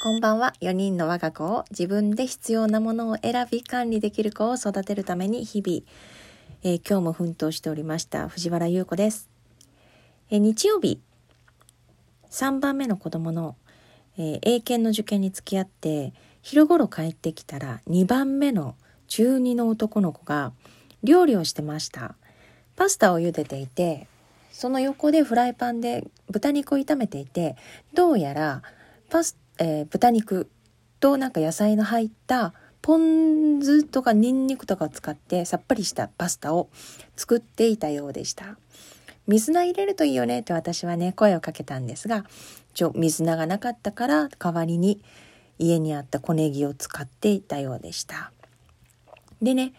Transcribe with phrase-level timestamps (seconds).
[0.00, 0.52] こんばんは。
[0.60, 5.82] 4人の我が子を自分で必要なものを選び管理できる子を育てるために日々、
[6.62, 9.28] えー、今日も奮闘しておりました藤原優子です。
[10.30, 11.00] えー、日曜日、
[12.30, 13.56] 3番目の子供の、
[14.16, 16.12] えー、英検の受験に付き合って、
[16.42, 18.76] 昼頃帰ってきたら2番目の
[19.08, 20.52] 中2の男の子が
[21.02, 22.14] 料理をしてました。
[22.76, 24.06] パスタを茹でていて、
[24.52, 27.56] その横でフライパンで豚肉を炒めていて、
[27.94, 28.62] どうやら
[29.10, 30.50] パスタえー、豚肉
[31.00, 36.68] となんか野菜の入ったポン酢とかニンニクとかを使ってさっぱりしたパスタを
[37.16, 38.56] 作っていたようでした。
[39.26, 42.24] 水菜入れるといいよねって私はね声をかけたんですが
[42.72, 45.02] ちょ水菜がなかったから代わりに
[45.58, 48.32] 家にあった小ネギを使っていたようでした。
[49.42, 49.72] でね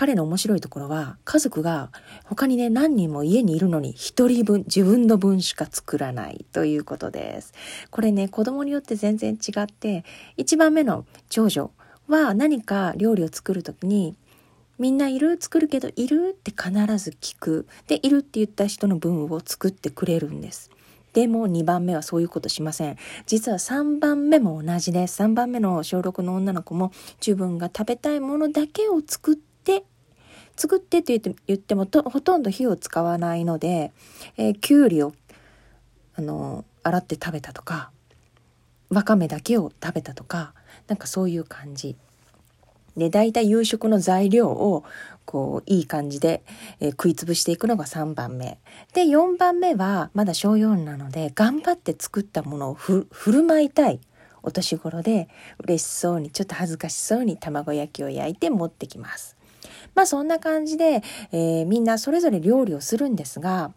[0.00, 1.90] 彼の面白いところは家族が
[2.24, 7.52] 他にね何人も家にいるのに一人分自分の分しか作らないということです。
[7.90, 10.06] これね子供によって全然違って
[10.38, 11.70] 1番目の長女
[12.08, 14.16] は何か料理を作る時に
[14.78, 15.36] みんないる？
[15.38, 16.34] 作るけどいる？
[16.34, 17.66] って必ず聞く。
[17.86, 20.70] で、いるって言った人の分を作ってくれるんです。
[21.12, 22.96] でも2番目はそういうことしません。
[23.26, 25.22] 実は3番目も同じです。
[25.22, 26.90] 3番目の小6の女の子も
[27.20, 29.49] 自分が食べたいものだけを作って
[30.60, 33.92] 作ってって言って言ってもほとんど火を使わないので、
[34.36, 35.14] えー、きゅうりを
[36.16, 37.90] あの洗って食べたとか
[38.90, 40.52] わかめだけを食べたとか
[40.86, 41.96] なんかそういう感じ。
[42.94, 44.84] で大体夕食の材料を
[45.24, 46.42] こういい感じで、
[46.80, 48.58] えー、食いつぶしていくのが3番目。
[48.92, 54.00] で4番目はまだ小4なので頑張って作ったものを振る舞いたい。
[54.42, 59.39] お年頃で嬉しそうにちょっと恥ずかしそうに卵焼きを焼いて持ってきます。
[60.00, 63.74] まあそんな感じで、えー、みんなそれぞれ料理をするんですが、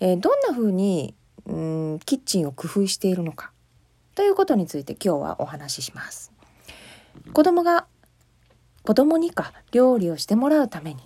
[0.00, 1.14] えー、どんな風に
[1.46, 3.52] うんキッチンを工夫しているのか
[4.14, 6.30] ということについて今日はお話しします。
[7.32, 7.86] 子供が
[8.82, 11.00] 子供にか料理をしてもらうために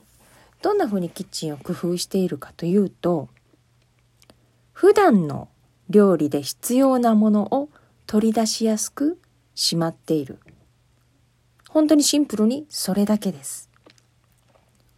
[0.62, 3.28] どんな風にキッチンを工夫しているかというと
[4.72, 5.48] 普段の
[5.90, 7.68] 料理で必要なものを
[8.08, 9.20] 取り出しやすく
[9.54, 10.40] しまっている
[11.68, 13.65] 本当にシンプルにそれだけです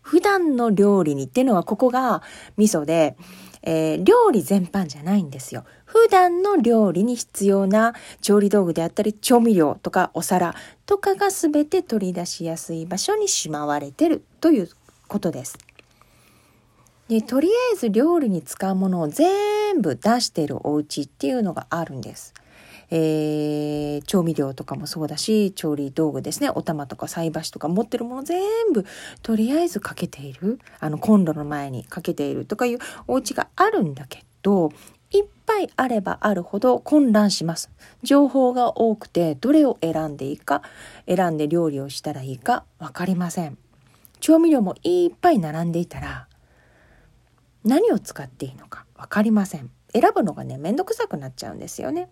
[0.09, 2.23] 普段の料理にっていうのはここが
[2.57, 3.15] 味噌で、
[3.61, 5.65] えー、料理全般じゃないんですよ。
[5.85, 7.93] 普段の料理に必要な
[8.23, 10.55] 調理道具であったり調味料とかお皿
[10.87, 14.71] とかが全て取り出しやすい場所にしまわれてるという
[15.09, 15.59] ことです。
[17.09, 22.33] でとりあえず料理に使うものを全部出してるお家っていうのがあるんです。
[22.91, 23.68] えー、
[24.03, 28.41] 調味料とかもそうだし調理道具ですねお玉とか菜箸とか持ってるもの全
[28.73, 28.85] 部
[29.23, 34.71] とりあえずかけているあのコンロの前にかけているとかいうお家があるんだけど
[35.11, 37.71] いっぱいあればあるほど混乱します。
[38.03, 40.63] 情報が多くてどれを選んでいいか
[41.07, 43.57] 選んで料理をしたらいいか分かりません。
[44.21, 46.29] 調味料もいっぱい並んでいたら
[47.65, 49.71] 何を使っていいのか分かりません。
[49.93, 52.11] 選ぶのがねめんどくさくなっちゃうんですよね。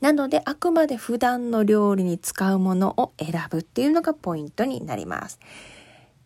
[0.00, 5.38] なのであくまで普段の料理に使うものを選ぶっていうのがポイントになります。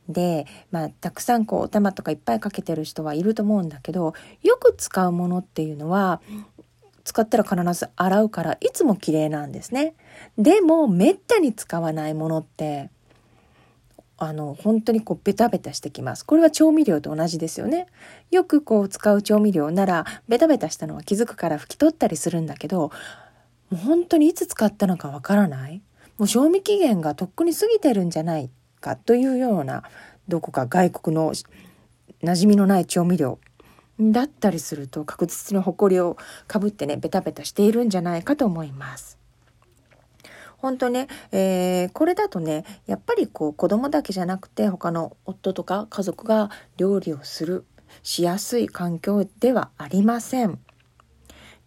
[0.09, 6.23] で、まあ、たくさんこうお玉とかいっぱいかけてる人はいると思うんだけどよく使うものっていうのは
[7.05, 9.95] 使ったら必ず洗うからいつも綺麗なんですね。
[10.37, 12.91] でもめったに使わないものって
[14.19, 16.27] あの本当にこうベタベタしてきます。
[16.27, 17.87] これは調味料と同じですよね。
[18.31, 22.91] よくこう使う調味料ならベタベタしたのは気づくから拭き取ったりするんだけど
[23.71, 25.83] もう本当にいつ使ったのかわからない
[26.17, 29.85] もう賞味期限がとっくに過ぎてるんじゃないかというような
[30.27, 31.45] どこか外国の馴
[32.23, 33.39] 染みのない調味料
[34.01, 39.19] だったりすると確実に埃をかぶってねベタベタしているんじゃないかと思います。
[40.59, 47.65] 本当ね、えー、これだとねやっぱりこう子供だけじゃなくて他の夫とか家族が料理をする
[48.03, 50.59] しやすい環境ではありません。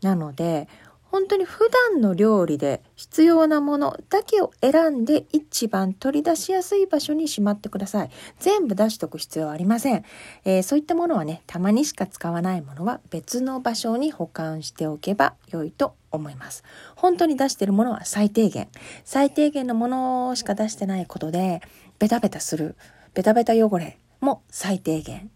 [0.01, 0.68] なので
[1.12, 8.10] 本当に普段の料理で必要なものだけを選んで一番取り出しやすい場所にしまってください。
[8.40, 10.06] 全部出しとく必要はありません。
[10.46, 16.63] えー、そういったものはね、たまにしか使わないものは別の場所に保管しておけば良いと思います。
[16.96, 18.69] 本当に出してるものは最低限。
[19.04, 21.62] 最低限のものしか出してないことで、
[22.00, 22.78] ベタベタする、
[23.13, 25.30] ベタベタ汚れも最低限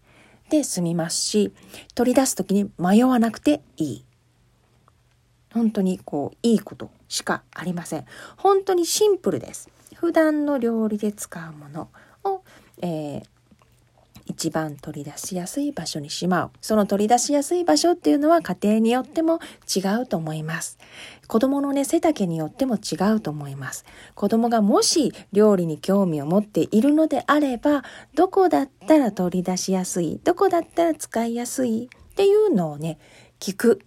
[0.48, 1.52] で済みますし、
[1.94, 4.04] 取り出す時に迷わなくていい。
[5.56, 8.04] 本当にこういいことしかありません
[8.36, 11.88] 本当にシンプルです普段の料理で使うもの
[12.24, 12.42] を、
[12.82, 13.22] えー、
[14.26, 16.50] 一番取り出しやすい場所にしまう。
[16.60, 19.38] その取り出しやすい場所っていうのは家庭によっても
[19.74, 20.78] 違うと思います。
[21.28, 23.86] 子供のね、背丈によっても違うと思います。
[24.14, 31.88] 子供がもし料理に興味を持っているのであれば、どこだったら取り出しやすい、どこだったら使いやすい？
[31.88, 32.98] っていうのをね、
[33.40, 33.80] 聞く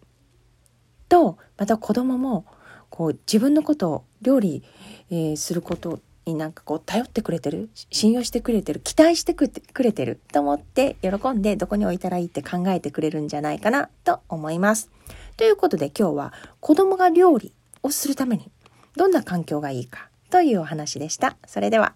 [1.09, 2.45] と、また子供も
[2.89, 4.63] こう自分のことを料理、
[5.09, 9.49] えー、することになんかこう頼ってくれてる信用してくれてる期待してく
[9.83, 14.89] れてると思って喜んでどこに置いたらいいって考えてくれるんじゃないかなと思います。
[15.37, 17.53] ということで今日は子供が料理
[17.83, 18.51] をするために
[18.95, 21.37] どんな環境がいいかというお話でした。
[21.47, 21.95] それでは。